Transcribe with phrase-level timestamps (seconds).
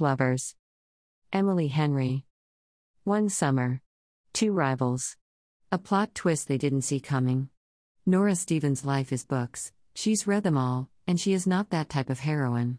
[0.00, 0.54] Lovers.
[1.32, 2.24] Emily Henry.
[3.04, 3.80] One summer.
[4.32, 5.16] Two rivals.
[5.72, 7.48] A plot twist they didn't see coming.
[8.04, 12.08] Nora Stevens' life is books, she's read them all, and she is not that type
[12.08, 12.78] of heroine.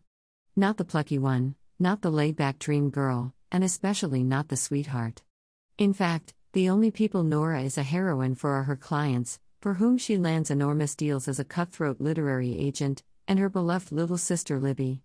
[0.56, 5.22] Not the plucky one, not the laid back dream girl, and especially not the sweetheart.
[5.78, 9.98] In fact, the only people Nora is a heroine for are her clients, for whom
[9.98, 15.02] she lands enormous deals as a cutthroat literary agent, and her beloved little sister Libby.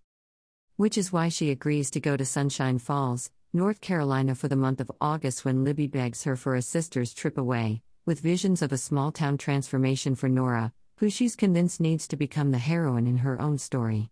[0.75, 4.81] Which is why she agrees to go to Sunshine Falls, North Carolina for the month
[4.81, 8.77] of August when Libby begs her for a sister's trip away, with visions of a
[8.79, 13.39] small town transformation for Nora, who she's convinced needs to become the heroine in her
[13.39, 14.09] own story.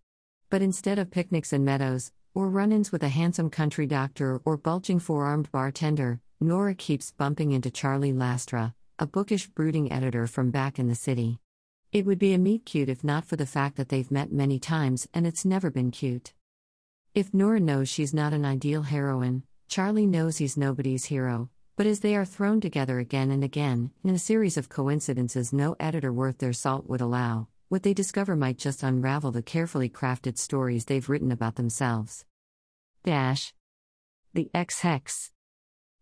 [0.51, 4.55] But instead of picnics and meadows, or run ins with a handsome country doctor or
[4.55, 10.51] bulging four armed bartender, Nora keeps bumping into Charlie Lastra, a bookish, brooding editor from
[10.51, 11.39] back in the city.
[11.91, 14.59] It would be a meet cute if not for the fact that they've met many
[14.59, 16.33] times and it's never been cute.
[17.13, 21.99] If Nora knows she's not an ideal heroine, Charlie knows he's nobody's hero, but as
[21.99, 26.37] they are thrown together again and again, in a series of coincidences no editor worth
[26.37, 31.09] their salt would allow, what they discover might just unravel the carefully crafted stories they've
[31.09, 32.23] written about themselves.
[33.03, 33.53] Dash.
[34.33, 35.31] The Ex Hex.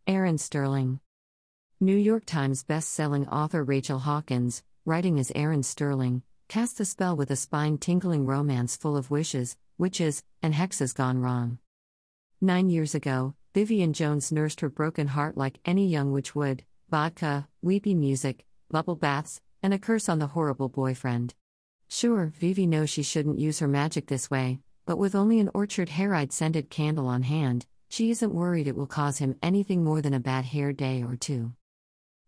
[0.06, 1.00] Erin Sterling.
[1.80, 7.32] New York Times best-selling author Rachel Hawkins, writing as Erin Sterling, casts a spell with
[7.32, 11.58] a spine-tingling romance full of wishes, witches, and hexes gone wrong.
[12.40, 17.48] Nine years ago, Vivian Jones nursed her broken heart like any young witch would vodka,
[17.62, 21.34] weepy music, bubble baths, and a curse on the horrible boyfriend.
[21.88, 25.90] Sure, Vivi knows she shouldn't use her magic this way, but with only an orchard
[25.90, 30.14] hayride scented candle on hand, she isn't worried it will cause him anything more than
[30.14, 31.54] a bad hair day or two.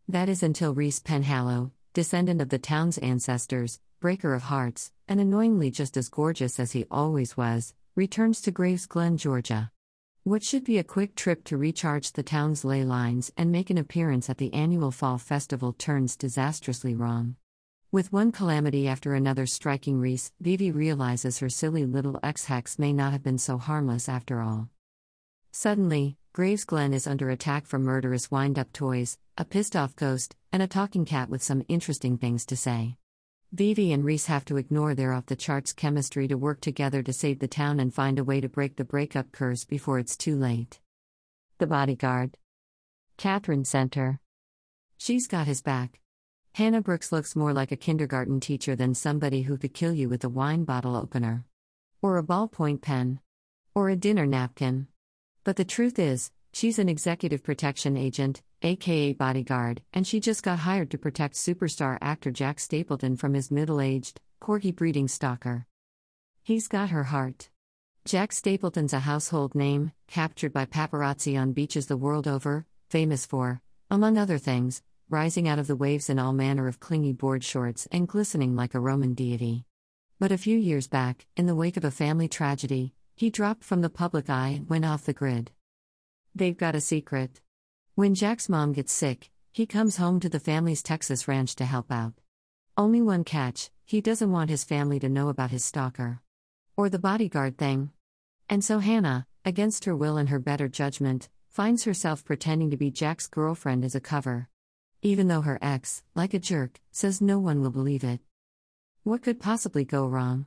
[0.07, 5.69] That is until Reese Penhallow, descendant of the town's ancestors, breaker of hearts, and annoyingly
[5.69, 9.72] just as gorgeous as he always was, returns to Graves Glen, Georgia.
[10.23, 13.78] What should be a quick trip to recharge the town's ley lines and make an
[13.78, 17.35] appearance at the annual fall festival turns disastrously wrong.
[17.91, 22.94] With one calamity after another striking Reese, Vivi realizes her silly little ex hex may
[22.94, 24.69] not have been so harmless after all.
[25.51, 30.35] Suddenly, Graves Glen is under attack from murderous wind up toys, a pissed off ghost,
[30.51, 32.95] and a talking cat with some interesting things to say.
[33.53, 37.12] Vivi and Reese have to ignore their off the charts chemistry to work together to
[37.12, 40.38] save the town and find a way to break the breakup curse before it's too
[40.38, 40.79] late.
[41.57, 42.38] The bodyguard.
[43.17, 44.22] Katherine Center.
[44.97, 46.00] She's got his back.
[46.53, 50.23] Hannah Brooks looks more like a kindergarten teacher than somebody who could kill you with
[50.23, 51.45] a wine bottle opener.
[52.01, 53.19] Or a ballpoint pen.
[53.75, 54.88] Or a dinner napkin.
[55.44, 60.59] But the truth is, she's an executive protection agent, aka bodyguard, and she just got
[60.59, 65.66] hired to protect superstar actor Jack Stapleton from his middle aged, corgi breeding stalker.
[66.44, 67.50] He's got her heart.
[68.05, 73.61] Jack Stapleton's a household name, captured by paparazzi on beaches the world over, famous for,
[73.89, 77.88] among other things, rising out of the waves in all manner of clingy board shorts
[77.91, 79.66] and glistening like a Roman deity.
[80.19, 83.81] But a few years back, in the wake of a family tragedy, he dropped from
[83.81, 85.51] the public eye and went off the grid.
[86.33, 87.41] They've got a secret.
[87.96, 91.91] When Jack's mom gets sick, he comes home to the family's Texas ranch to help
[91.91, 92.13] out.
[92.78, 96.22] Only one catch he doesn't want his family to know about his stalker.
[96.78, 97.91] Or the bodyguard thing.
[98.47, 102.91] And so Hannah, against her will and her better judgment, finds herself pretending to be
[102.91, 104.47] Jack's girlfriend as a cover.
[105.01, 108.22] Even though her ex, like a jerk, says no one will believe it.
[109.03, 110.46] What could possibly go wrong?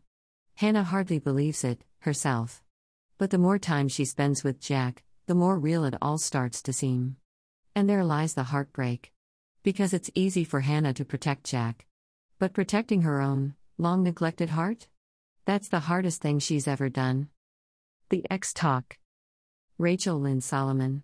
[0.54, 2.62] Hannah hardly believes it, herself.
[3.18, 6.72] But the more time she spends with Jack, the more real it all starts to
[6.72, 7.16] seem.
[7.74, 9.12] And there lies the heartbreak.
[9.64, 11.86] Because it's easy for Hannah to protect Jack.
[12.38, 14.86] But protecting her own, long neglected heart?
[15.44, 17.28] That's the hardest thing she's ever done.
[18.10, 18.98] The Ex Talk.
[19.76, 21.02] Rachel Lynn Solomon.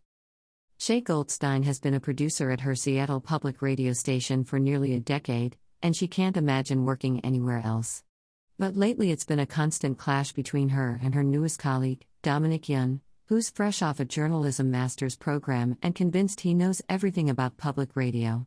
[0.79, 5.01] Shay Goldstein has been a producer at her Seattle public radio station for nearly a
[5.01, 8.05] decade, and she can't imagine working anywhere else.
[8.59, 13.01] But lately it's been a constant clash between her and her newest colleague, Dominic Young,
[13.31, 18.45] who's fresh off a journalism master's program and convinced he knows everything about public radio.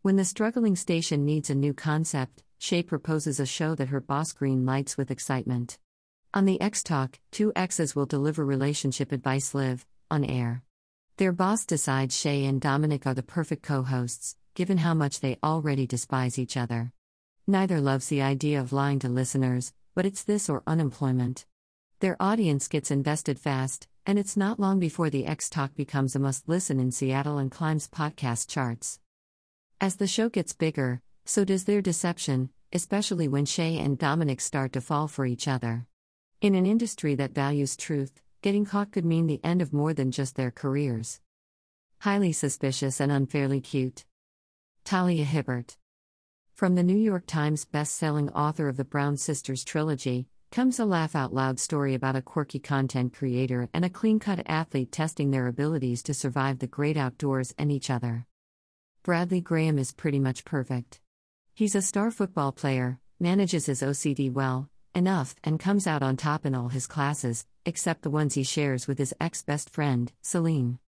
[0.00, 4.32] When the struggling station needs a new concept, Shay proposes a show that her boss
[4.32, 5.78] green lights with excitement.
[6.32, 10.62] On the Ex Talk, two exes will deliver relationship advice live, on air.
[11.18, 15.36] Their boss decides Shay and Dominic are the perfect co hosts, given how much they
[15.44, 16.92] already despise each other.
[17.46, 21.44] Neither loves the idea of lying to listeners, but it's this or unemployment.
[22.00, 26.18] Their audience gets invested fast, and it's not long before the Ex Talk becomes a
[26.18, 29.00] must listen in Seattle and climbs podcast charts.
[29.82, 34.72] As the show gets bigger, so does their deception, especially when Shay and Dominic start
[34.72, 35.86] to fall for each other.
[36.40, 40.10] In an industry that values truth, getting caught could mean the end of more than
[40.10, 41.20] just their careers.
[41.98, 44.06] Highly suspicious and unfairly cute.
[44.84, 45.76] Talia Hibbert.
[46.54, 51.14] From the New York Times best-selling author of the Brown Sisters trilogy, comes a laugh
[51.14, 55.46] out loud story about a quirky content creator and a clean cut athlete testing their
[55.46, 58.26] abilities to survive the great outdoors and each other.
[59.02, 61.00] Bradley Graham is pretty much perfect.
[61.54, 66.46] He's a star football player, manages his OCD well, enough, and comes out on top
[66.46, 70.78] in all his classes, except the ones he shares with his ex best friend, Celine.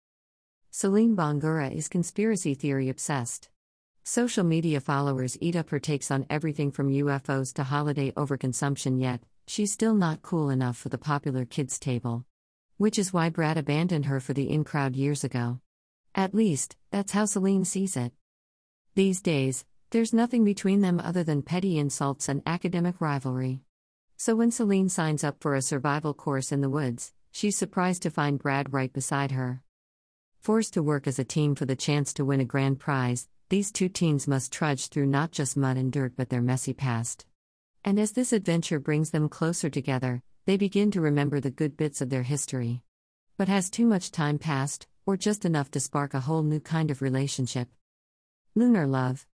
[0.70, 3.50] Celine Bangura is conspiracy theory obsessed.
[4.04, 9.20] Social media followers eat up her takes on everything from UFOs to holiday overconsumption, yet,
[9.50, 12.24] she's still not cool enough for the popular kids' table.
[12.76, 15.58] Which is why Brad abandoned her for the in crowd years ago.
[16.14, 18.12] At least, that's how Celine sees it.
[18.94, 23.62] These days, there's nothing between them other than petty insults and academic rivalry.
[24.16, 28.10] So when Celine signs up for a survival course in the woods, she's surprised to
[28.10, 29.64] find Brad right beside her.
[30.38, 33.72] Forced to work as a team for the chance to win a grand prize, these
[33.72, 37.26] two teens must trudge through not just mud and dirt but their messy past.
[37.84, 42.00] And as this adventure brings them closer together, they begin to remember the good bits
[42.00, 42.82] of their history.
[43.36, 46.90] But has too much time passed, or just enough to spark a whole new kind
[46.90, 47.68] of relationship?
[48.54, 49.26] Lunar Love.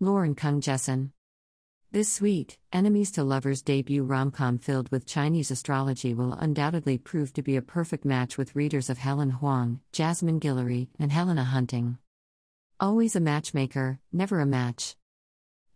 [0.00, 1.10] Lauren Kung Jessen.
[1.90, 7.32] This sweet, enemies to lovers debut rom com filled with Chinese astrology will undoubtedly prove
[7.34, 11.98] to be a perfect match with readers of Helen Hoang, Jasmine Guillory, and Helena Hunting.
[12.80, 14.96] Always a matchmaker, never a match.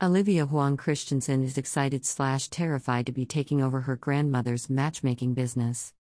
[0.01, 5.93] Olivia Huang Christensen is excited slash terrified to be taking over her grandmother's matchmaking business.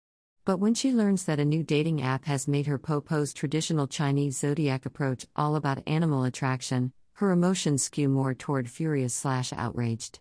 [0.44, 4.38] But when she learns that a new dating app has made her propose traditional Chinese
[4.38, 10.20] zodiac approach all about animal attraction, her emotions skew more toward furious slash outraged.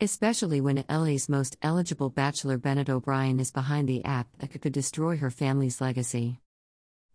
[0.00, 5.16] Especially when LA's most eligible bachelor Bennett O'Brien is behind the app that could destroy
[5.18, 6.40] her family's legacy.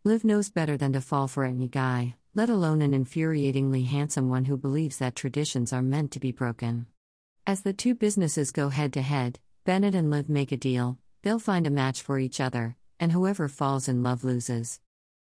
[0.05, 4.45] Liv knows better than to fall for any guy, let alone an infuriatingly handsome one
[4.45, 6.85] who believes that traditions are meant to be broken.
[7.47, 11.39] As the two businesses go head to head, Bennett and Liv make a deal, they'll
[11.39, 14.79] find a match for each other, and whoever falls in love loses.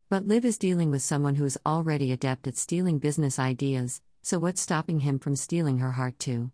[0.09, 4.39] But Liv is dealing with someone who is already adept at stealing business ideas, so
[4.39, 6.51] what's stopping him from stealing her heart too?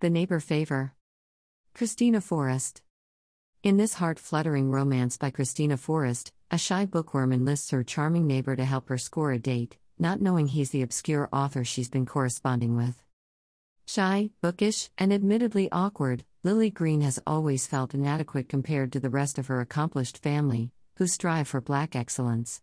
[0.00, 0.92] The neighbor favor.
[1.74, 2.82] Kristina Forest.
[3.62, 8.56] In this heart fluttering romance by Kristina Forest, a shy bookworm enlists her charming neighbor
[8.56, 12.76] to help her score a date, not knowing he's the obscure author she's been corresponding
[12.76, 13.00] with.
[13.86, 19.38] Shy, bookish, and admittedly awkward, Lily Green has always felt inadequate compared to the rest
[19.38, 22.62] of her accomplished family, who strive for black excellence.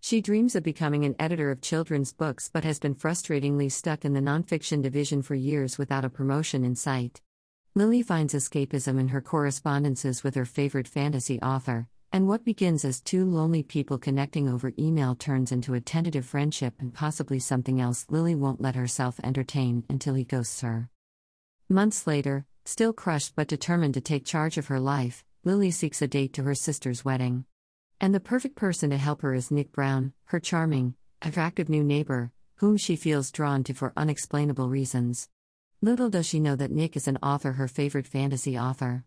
[0.00, 4.14] She dreams of becoming an editor of children's books but has been frustratingly stuck in
[4.14, 7.20] the nonfiction division for years without a promotion in sight.
[7.74, 13.02] Lily finds escapism in her correspondences with her favorite fantasy author, and what begins as
[13.02, 18.06] two lonely people connecting over email turns into a tentative friendship and possibly something else
[18.08, 20.88] Lily won't let herself entertain until he ghosts her.
[21.68, 26.06] Months later, still crushed but determined to take charge of her life, Lily seeks a
[26.06, 27.44] date to her sister's wedding.
[28.00, 32.32] And the perfect person to help her is Nick Brown, her charming, attractive new neighbor,
[32.54, 35.28] whom she feels drawn to for unexplainable reasons.
[35.82, 39.04] Little does she know that Nick is an author, her favorite fantasy author.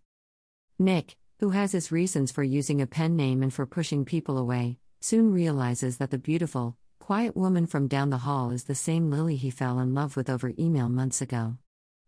[0.77, 4.77] Nick, who has his reasons for using a pen name and for pushing people away,
[4.99, 9.37] soon realizes that the beautiful, quiet woman from down the hall is the same Lily
[9.37, 11.55] he fell in love with over email months ago.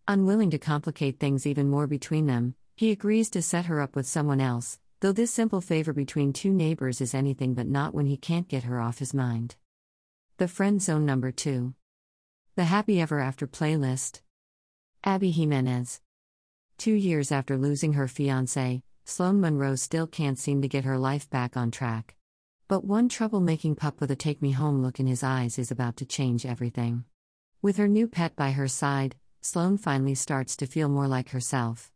[0.06, 4.06] Unwilling to complicate things even more between them, he agrees to set her up with
[4.06, 8.18] someone else, though this simple favor between two neighbors is anything but not when he
[8.18, 9.56] can't get her off his mind.
[10.40, 11.74] The Friend Zone Number 2.
[12.58, 14.20] The Happy Ever After playlist.
[15.06, 16.02] Abby Jimenez.
[16.78, 21.30] Two years after losing her fiance, Sloan Monroe still can't seem to get her life
[21.30, 22.16] back on track.
[22.68, 25.98] But one troublemaking pup with a take me home look in his eyes is about
[25.98, 27.04] to change everything.
[27.62, 31.92] With her new pet by her side, Sloan finally starts to feel more like herself.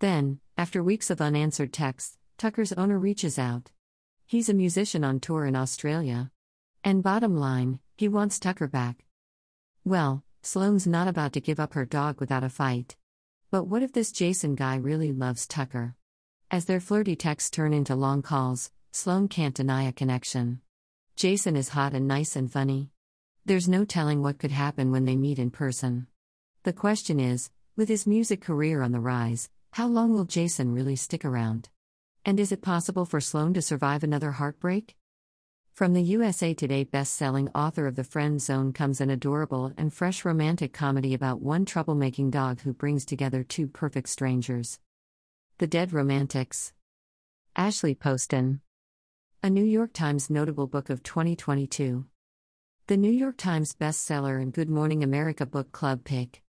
[0.00, 3.70] Then, after weeks of unanswered texts, Tucker's owner reaches out.
[4.26, 6.30] He's a musician on tour in Australia.
[6.82, 9.04] And bottom line, he wants Tucker back.
[9.84, 12.96] Well, Sloan's not about to give up her dog without a fight.
[13.50, 15.94] But what if this Jason guy really loves Tucker?
[16.48, 20.60] As their flirty texts turn into long calls, Sloan can't deny a connection.
[21.16, 22.92] Jason is hot and nice and funny.
[23.44, 26.06] There's no telling what could happen when they meet in person.
[26.62, 30.94] The question is with his music career on the rise, how long will Jason really
[30.94, 31.68] stick around?
[32.24, 34.94] And is it possible for Sloan to survive another heartbreak?
[35.72, 40.24] From the USA Today best-selling author of The Friend Zone comes an adorable and fresh
[40.24, 44.78] romantic comedy about one troublemaking dog who brings together two perfect strangers.
[45.58, 46.74] The Dead Romantics.
[47.56, 48.60] Ashley Poston.
[49.42, 52.04] A New York Times Notable Book of 2022.
[52.88, 56.42] The New York Times bestseller and Good Morning America Book Club pick.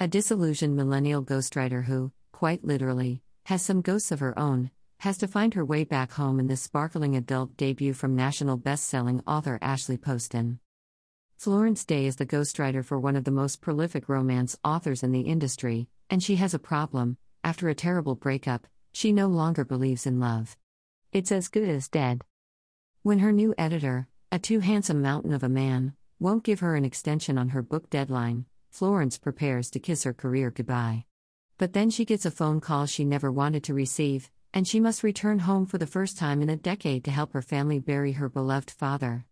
[0.00, 5.28] A disillusioned millennial ghostwriter who, quite literally, has some ghosts of her own, has to
[5.28, 9.96] find her way back home in this sparkling adult debut from national best-selling author Ashley
[9.96, 10.58] Poston.
[11.36, 15.20] Florence Day is the ghostwriter for one of the most prolific romance authors in the
[15.20, 17.16] industry, and she has a problem.
[17.44, 20.56] After a terrible breakup, she no longer believes in love.
[21.12, 22.22] It's as good as dead.
[23.02, 26.86] When her new editor, a too handsome mountain of a man, won't give her an
[26.86, 31.04] extension on her book deadline, Florence prepares to kiss her career goodbye.
[31.58, 35.02] But then she gets a phone call she never wanted to receive, and she must
[35.02, 38.30] return home for the first time in a decade to help her family bury her
[38.30, 39.26] beloved father.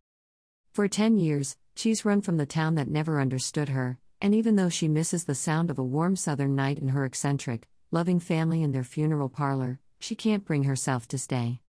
[0.70, 4.68] For 10 years, she's run from the town that never understood her, and even though
[4.68, 8.72] she misses the sound of a warm southern night in her eccentric, loving family in
[8.72, 11.60] their funeral parlor, she can't bring herself to stay.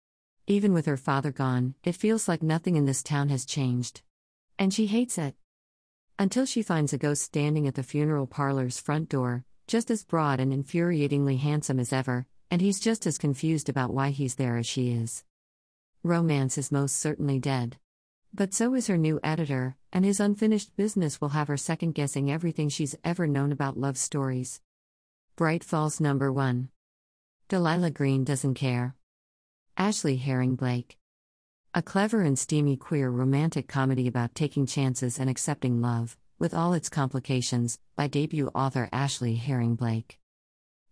[0.48, 4.02] Even with her father gone, it feels like nothing in this town has changed.
[4.58, 5.36] And she hates it.
[6.18, 10.40] Until she finds a ghost standing at the funeral parlor's front door, just as broad
[10.40, 14.66] and infuriatingly handsome as ever, and he's just as confused about why he's there as
[14.66, 15.26] she is.
[16.04, 17.78] Romance is most certainly dead.
[18.34, 22.32] But so is her new editor, and his unfinished business will have her second guessing
[22.32, 24.62] everything she's ever known about love stories.
[25.36, 26.70] Bright Falls Number 1.
[27.50, 28.96] Delilah Green Doesn't Care.
[29.76, 31.00] Ashley Herring Blake.
[31.74, 36.74] A clever and steamy queer romantic comedy about taking chances and accepting love, with all
[36.74, 40.20] its complications, by debut author Ashley Herring Blake.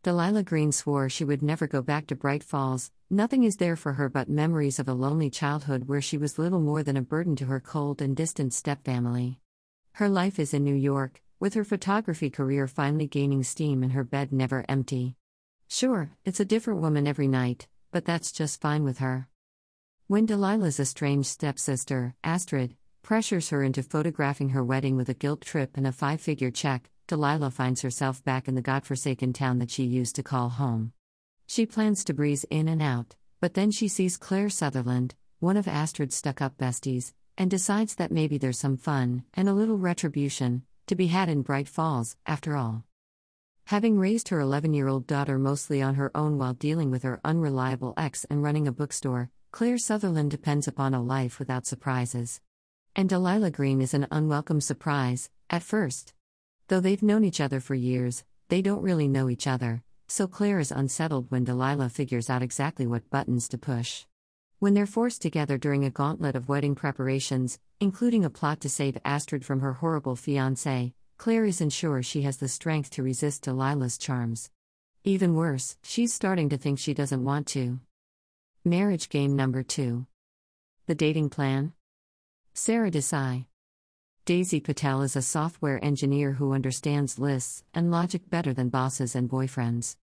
[0.01, 3.93] Delilah Green swore she would never go back to Bright Falls, nothing is there for
[3.93, 7.35] her but memories of a lonely childhood where she was little more than a burden
[7.35, 9.37] to her cold and distant stepfamily.
[9.91, 14.03] Her life is in New York, with her photography career finally gaining steam and her
[14.03, 15.15] bed never empty.
[15.67, 19.27] Sure, it's a different woman every night, but that's just fine with her.
[20.05, 25.77] When Delilah's estranged stepsister, Astrid, pressures her into photographing her wedding with a guilt trip
[25.77, 29.83] and a five figure check, Delilah finds herself back in the godforsaken town that she
[29.83, 30.93] used to call home.
[31.47, 35.67] She plans to breeze in and out, but then she sees Claire Sutherland, one of
[35.67, 40.61] Astrid's stuck up besties, and decides that maybe there's some fun, and a little retribution,
[40.91, 42.83] to be had in Bright Falls, after all.
[43.67, 47.21] Having raised her 11 year old daughter mostly on her own while dealing with her
[47.23, 52.41] unreliable ex and running a bookstore, Claire Sutherland depends upon a life without surprises.
[52.93, 56.13] And Delilah Green is an unwelcome surprise, at first.
[56.67, 60.59] Though they've known each other for years, they don't really know each other, so Claire
[60.59, 64.03] is unsettled when Delilah figures out exactly what buttons to push.
[64.61, 68.95] When they're forced together during a gauntlet of wedding preparations, including a plot to save
[69.03, 73.97] Astrid from her horrible fiancé, Claire isn't sure she has the strength to resist Delilah's
[73.97, 74.51] charms.
[75.03, 77.79] Even worse, she's starting to think she doesn't want to.
[78.63, 80.05] Marriage game number 2.
[80.85, 81.73] The dating plan?
[82.53, 83.47] Sara Desai.
[84.25, 89.27] Daisy Patel is a software engineer who understands lists and logic better than bosses and
[89.27, 89.95] boyfriends.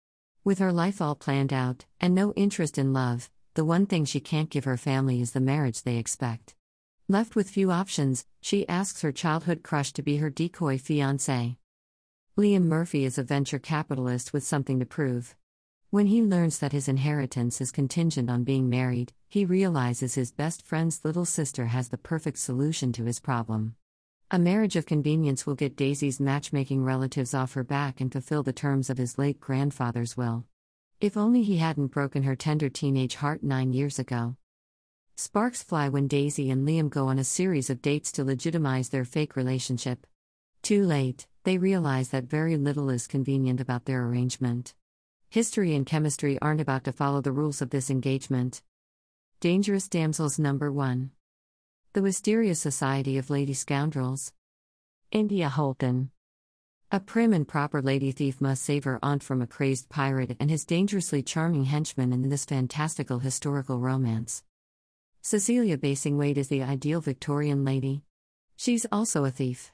[0.44, 4.20] With her life all planned out, and no interest in love, the one thing she
[4.20, 6.54] can't give her family is the marriage they expect.
[7.08, 11.56] Left with few options, she asks her childhood crush to be her decoy fiancé.
[12.36, 15.34] Liam Murphy is a venture capitalist with something to prove.
[15.88, 20.60] When he learns that his inheritance is contingent on being married, he realizes his best
[20.60, 23.74] friend's little sister has the perfect solution to his problem.
[24.30, 28.52] A marriage of convenience will get Daisy's matchmaking relatives off her back and fulfill the
[28.52, 30.44] terms of his late grandfather's will.
[31.06, 34.34] If only he hadn't broken her tender teenage heart nine years ago.
[35.14, 39.04] Sparks fly when Daisy and Liam go on a series of dates to legitimize their
[39.04, 40.04] fake relationship.
[40.62, 44.74] Too late, they realize that very little is convenient about their arrangement.
[45.30, 48.60] History and chemistry aren't about to follow the rules of this engagement.
[49.38, 51.12] Dangerous Damsels Number 1
[51.92, 54.32] The Wisteria Society of Lady Scoundrels.
[55.12, 56.10] India Holton.
[56.92, 60.48] A prim and proper lady thief must save her aunt from a crazed pirate and
[60.48, 64.44] his dangerously charming henchman in this fantastical historical romance.
[65.20, 68.02] Cecilia Bassingthwaite is the ideal Victorian lady.
[68.54, 69.72] She's also a thief.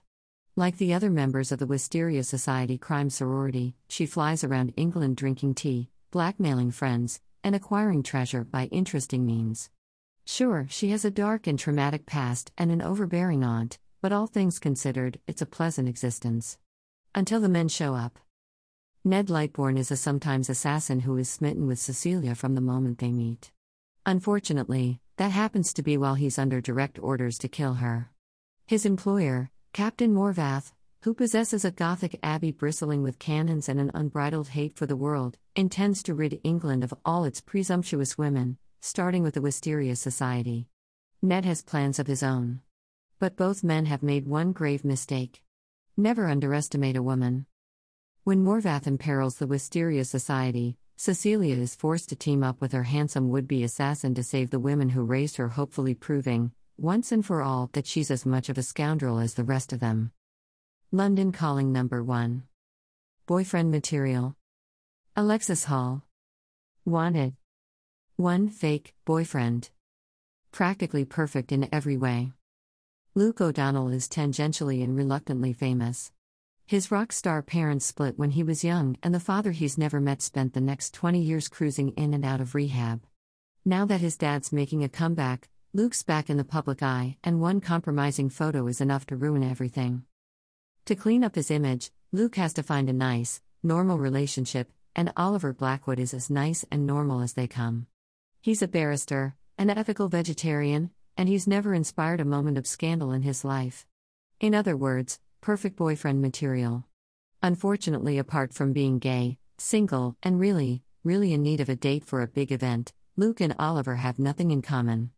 [0.57, 5.57] Like the other members of the Wisteria Society crime sorority, she flies around England drinking
[5.57, 9.69] tea, blackmailing friends, and acquiring treasure by interesting means.
[10.25, 14.59] Sure, she has a dark and traumatic past and an overbearing aunt, but all things
[14.59, 16.57] considered, it's a pleasant existence.
[17.15, 18.19] Until the men show up.
[19.05, 23.13] Ned Lightbourne is a sometimes assassin who is smitten with Cecilia from the moment they
[23.13, 23.53] meet.
[24.07, 28.11] Unfortunately, that happens to be while he's under direct orders to kill her.
[28.67, 34.49] His employer, Captain Morvath, who possesses a Gothic abbey bristling with cannons and an unbridled
[34.49, 39.35] hate for the world, intends to rid England of all its presumptuous women, starting with
[39.35, 40.67] the Wisteria Society.
[41.21, 42.61] Ned has plans of his own.
[43.19, 45.43] But both men have made one grave mistake.
[45.97, 47.45] Never underestimate a woman.
[48.25, 53.29] When Morvath imperils the Wisteria Society, Cecilia is forced to team up with her handsome
[53.29, 57.43] would be assassin to save the women who raised her, hopefully proving, once and for
[57.43, 60.13] all, that she's as much of a scoundrel as the rest of them.
[60.93, 62.45] London Calling Number 1.
[63.27, 64.35] Boyfriend Material.
[65.15, 66.05] Alexis Hall.
[66.87, 67.35] Wanted.
[68.17, 69.69] 1 Fake boyfriend.
[70.53, 72.33] Practically perfect in every way.
[73.15, 76.11] Luke O'Donnell is tangentially and reluctantly famous.
[76.65, 80.23] His rock star parents split when he was young, and the father he's never met
[80.23, 83.03] spent the next 20 years cruising in and out of rehab.
[83.67, 87.61] Now that his dad's making a comeback, Luke's back in the public eye, and one
[87.61, 90.05] compromising photo is enough to ruin everything.
[90.87, 95.53] To clean up his image, Luke has to find a nice, normal relationship, and Oliver
[95.53, 97.89] Blackwood is as nice and normal as they come.
[98.41, 103.23] He's a barrister, an ethical vegetarian, and he's never inspired a moment of scandal in
[103.23, 103.87] his life.
[104.41, 106.85] In other words, perfect boyfriend material.
[107.43, 112.23] Unfortunately, apart from being gay, single, and really, really in need of a date for
[112.23, 115.11] a big event, Luke and Oliver have nothing in common.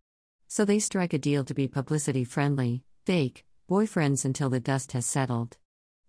[0.49, 5.07] So they strike a deal to be publicity friendly, fake, boyfriends until the dust has
[5.07, 5.57] settled.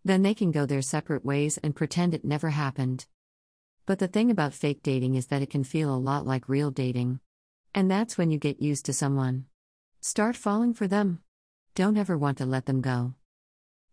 [0.03, 3.05] Then they can go their separate ways and pretend it never happened.
[3.85, 6.71] But the thing about fake dating is that it can feel a lot like real
[6.71, 7.19] dating.
[7.73, 9.45] And that's when you get used to someone.
[10.07, 11.19] Start falling for them.
[11.73, 13.15] Don't ever want to let them go.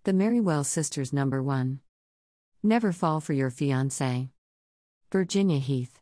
[0.05, 1.81] The Merriwell Sisters Number 1.
[2.63, 4.29] Never fall for your fiancé.
[5.11, 6.01] Virginia Heath.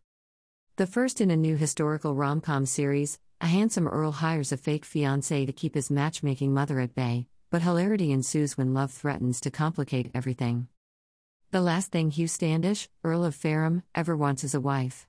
[0.75, 4.85] The first in a new historical rom com series, a handsome Earl hires a fake
[4.85, 9.51] fiancé to keep his matchmaking mother at bay, but hilarity ensues when love threatens to
[9.53, 10.67] complicate everything.
[11.53, 15.07] The last thing Hugh Standish, Earl of Fareham, ever wants is a wife.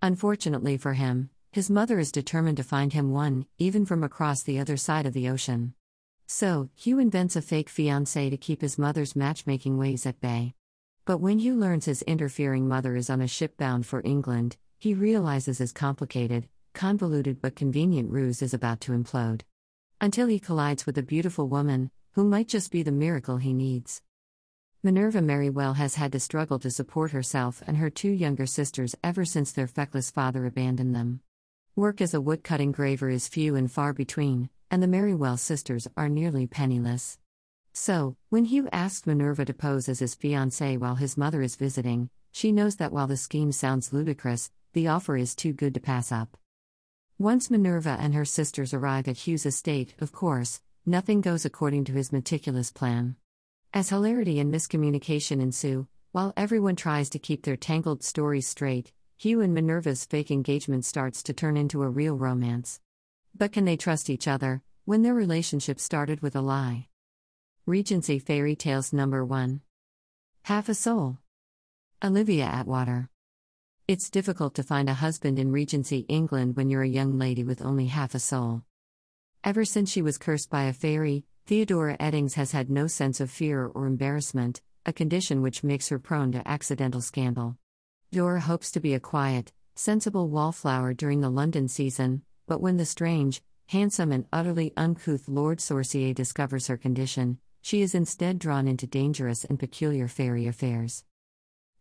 [0.00, 4.58] Unfortunately for him, his mother is determined to find him one, even from across the
[4.58, 5.74] other side of the ocean.
[6.26, 10.54] So, Hugh invents a fake fiancé to keep his mother's matchmaking ways at bay.
[11.06, 14.92] But when Hugh learns his interfering mother is on a ship bound for England, he
[14.92, 19.40] realizes his complicated, convoluted but convenient ruse is about to implode.
[20.00, 24.02] Until he collides with a beautiful woman, who might just be the miracle he needs.
[24.82, 29.24] Minerva Merriwell has had to struggle to support herself and her two younger sisters ever
[29.24, 31.20] since their feckless father abandoned them.
[31.78, 36.08] Work as a woodcut graver is few and far between, and the Merriwell sisters are
[36.08, 37.20] nearly penniless.
[37.72, 42.10] So, when Hugh asks Minerva to pose as his fiancée while his mother is visiting,
[42.32, 46.10] she knows that while the scheme sounds ludicrous, the offer is too good to pass
[46.10, 46.36] up.
[47.16, 51.92] Once Minerva and her sisters arrive at Hugh's estate, of course, nothing goes according to
[51.92, 53.14] his meticulous plan.
[53.72, 59.40] As hilarity and miscommunication ensue, while everyone tries to keep their tangled stories straight, Hugh
[59.40, 62.78] and Minerva's fake engagement starts to turn into a real romance.
[63.36, 66.86] But can they trust each other when their relationship started with a lie?
[67.66, 69.60] Regency Fairy Tales Number 1.
[70.44, 71.18] Half a Soul.
[72.00, 73.08] Olivia Atwater.
[73.88, 77.60] It's difficult to find a husband in Regency England when you're a young lady with
[77.60, 78.62] only half a soul.
[79.42, 83.32] Ever since she was cursed by a fairy, Theodora Eddings has had no sense of
[83.32, 87.56] fear or embarrassment, a condition which makes her prone to accidental scandal.
[88.10, 92.86] Dora hopes to be a quiet, sensible wallflower during the London season, but when the
[92.86, 98.86] strange, handsome, and utterly uncouth Lord Sorcier discovers her condition, she is instead drawn into
[98.86, 101.04] dangerous and peculiar fairy affairs.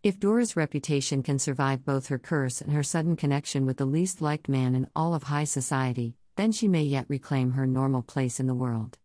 [0.04, 4.22] If Dora's reputation can survive both her curse and her sudden connection with the least
[4.22, 8.38] liked man in all of high society, then she may yet reclaim her normal place
[8.38, 8.98] in the world.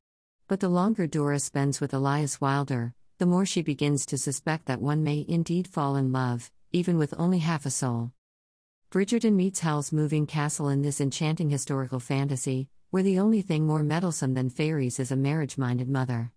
[0.49, 4.83] But the longer Dora spends with Elias Wilder, the more she begins to suspect that
[4.83, 8.13] one may indeed fall in love, even with only half a soul.
[8.91, 13.83] Bridgerton meets Howl's moving castle in this enchanting historical fantasy, where the only thing more
[13.83, 16.33] meddlesome than fairies is a marriage minded mother.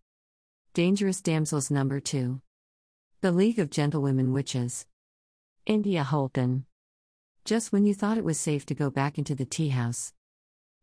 [0.73, 2.41] Dangerous Damsels Number 2.
[3.21, 4.85] The League of Gentlewomen Witches.
[5.65, 6.65] India Holton.
[7.43, 10.13] Just when you thought it was safe to go back into the tea house.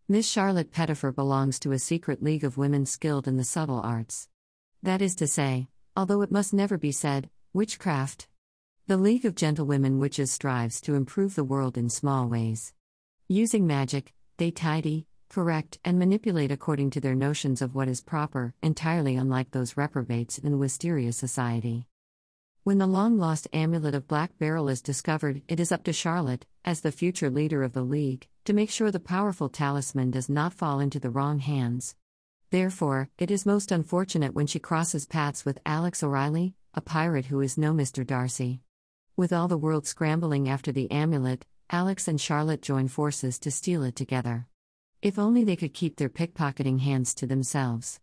[0.09, 4.29] Miss Charlotte Pettifer belongs to a secret league of women skilled in the subtle arts.
[4.83, 8.29] That is to say, although it must never be said, witchcraft.
[8.89, 12.75] The League of Gentlewomen Witches strives to improve the world in small ways.
[13.29, 18.55] Using magic, they tidy, correct, and manipulate according to their notions of what is proper,
[18.61, 21.87] entirely unlike those reprobates in the Wisteria Society.
[22.65, 26.45] When the long lost amulet of Black Beryl is discovered, it is up to Charlotte,
[26.65, 30.55] as the future leader of the League, to make sure the powerful talisman does not
[30.55, 31.95] fall into the wrong hands.
[32.51, 37.41] Therefore, it is most unfortunate when she crosses paths with Alex O'Reilly, a pirate who
[37.41, 38.05] is no Mr.
[38.05, 38.61] Darcy.
[39.23, 43.85] With all the world scrambling after the amulet, Alex and Charlotte join forces to steal
[43.85, 44.49] it together.
[45.01, 48.01] If only they could keep their pickpocketing hands to themselves.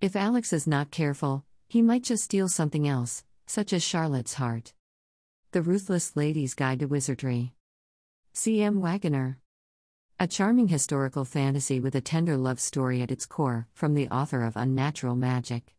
[0.00, 4.72] If Alex is not careful, he might just steal something else, such as Charlotte's heart.
[5.50, 7.52] The Ruthless Lady's Guide to Wizardry.
[8.32, 8.80] C.M.
[8.80, 9.40] Waggoner.
[10.20, 14.44] A charming historical fantasy with a tender love story at its core, from the author
[14.44, 15.74] of Unnatural Magic.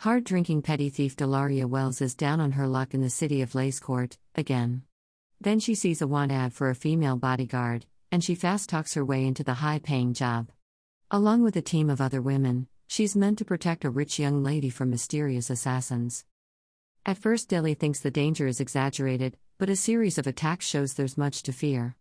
[0.00, 3.54] Hard drinking petty thief Delaria Wells is down on her luck in the city of
[3.54, 4.82] Lacecourt, again.
[5.40, 9.04] Then she sees a want ad for a female bodyguard, and she fast talks her
[9.04, 10.50] way into the high paying job.
[11.10, 14.68] Along with a team of other women, she's meant to protect a rich young lady
[14.68, 16.24] from mysterious assassins.
[17.06, 21.16] At first, Deli thinks the danger is exaggerated, but a series of attacks shows there's
[21.16, 21.96] much to fear.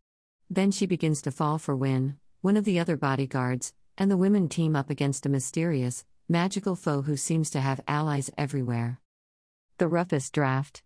[0.49, 4.49] Then she begins to fall for Win, one of the other bodyguards, and the women
[4.49, 8.99] team up against a mysterious, magical foe who seems to have allies everywhere.
[9.77, 10.81] The Roughest Draft.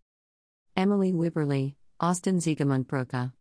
[0.76, 3.34] Emily Wibberley, Austin Siegemund-Broka.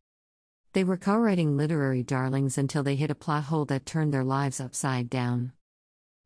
[0.74, 4.24] They were co writing literary darlings until they hit a plot hole that turned their
[4.24, 5.52] lives upside down.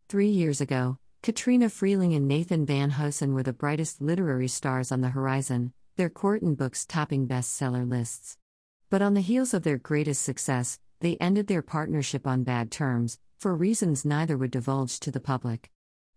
[0.09, 5.03] Three years ago, Katrina Freeling and Nathan Van Huysen were the brightest literary stars on
[5.03, 8.37] the horizon, their Corton books topping bestseller lists.
[8.89, 13.21] But on the heels of their greatest success, they ended their partnership on bad terms,
[13.41, 15.71] for reasons neither would divulge to the public.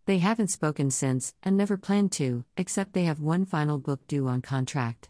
[0.06, 4.28] They haven't spoken since, and never plan to, except they have one final book due
[4.28, 5.10] on contract.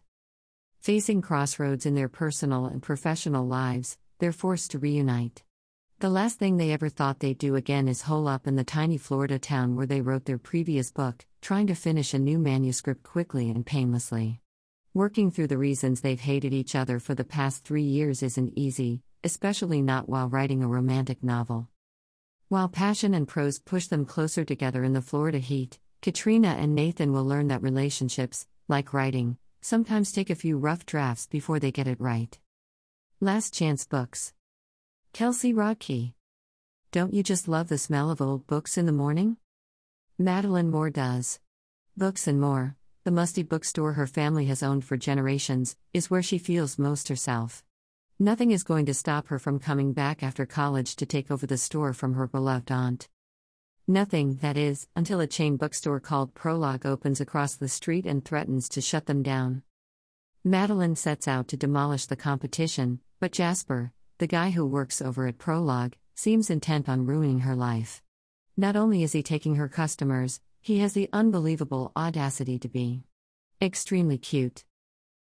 [0.80, 5.41] Facing crossroads in their personal and professional lives, they're forced to reunite.
[5.97, 8.99] The last thing they ever thought they'd do again is hole up in the tiny
[8.99, 13.49] Florida town where they wrote their previous book, trying to finish a new manuscript quickly
[13.49, 14.39] and painlessly.
[14.93, 19.02] Working through the reasons they've hated each other for the past three years isn't easy,
[19.23, 21.69] especially not while writing a romantic novel.
[22.54, 27.12] While passion and prose push them closer together in the Florida heat, Katrina and Nathan
[27.12, 31.88] will learn that relationships, like writing, sometimes take a few rough drafts before they get
[31.88, 32.38] it right.
[33.20, 34.34] Last Chance Books.
[35.13, 36.13] Kelsey Rodkey.
[36.92, 39.38] Don't you just love the smell of old books in the morning?
[40.20, 41.39] Madeline Moore does.
[41.98, 46.38] Books and More, the musty bookstore her family has owned for generations, is where she
[46.38, 47.63] feels most herself.
[48.19, 51.58] Nothing is going to stop her from coming back after college to take over the
[51.58, 53.10] store from her beloved aunt.
[53.88, 58.69] Nothing, that is, until a chain bookstore called Prologue opens across the street and threatens
[58.69, 59.63] to shut them down.
[60.43, 65.39] Madeline sets out to demolish the competition, but Jasper, the guy who works over at
[65.39, 68.04] Prologue, seems intent on ruining her life.
[68.56, 73.04] Not only is he taking her customers, he has the unbelievable audacity to be
[73.60, 74.63] extremely cute.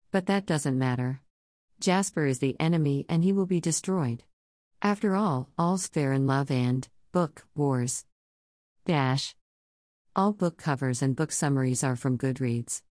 [0.09, 1.21] But that doesn't matter.
[1.81, 4.23] Jasper is the enemy and he will be destroyed.
[4.83, 8.05] After all, all's fair in love and book wars.
[8.85, 9.35] Dash.
[10.15, 12.83] All book covers and book summaries are from Goodreads.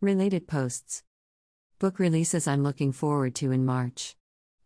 [0.00, 1.04] Related posts.
[1.78, 4.16] Book releases I'm looking forward to in March.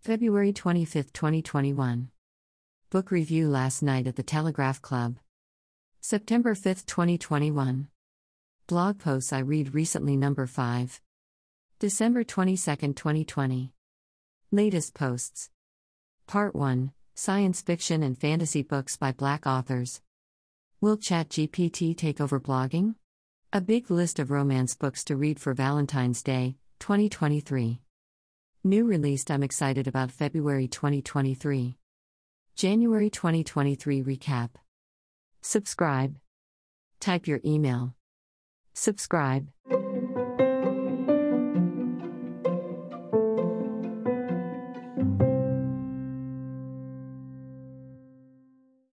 [0.00, 2.08] February 25, 2021.
[2.88, 5.18] Book review last night at the Telegraph Club.
[6.00, 7.88] September 5, 2021.
[8.66, 11.02] Blog posts I read recently number 5.
[11.82, 13.72] December 22, 2020.
[14.52, 15.50] Latest posts.
[16.28, 20.00] Part 1 Science Fiction and Fantasy Books by Black Authors.
[20.80, 22.94] Will ChatGPT take over blogging?
[23.52, 27.80] A big list of romance books to read for Valentine's Day, 2023.
[28.62, 31.78] New released I'm excited about February 2023.
[32.54, 34.50] January 2023 recap.
[35.40, 36.14] Subscribe.
[37.00, 37.96] Type your email.
[38.72, 39.48] Subscribe.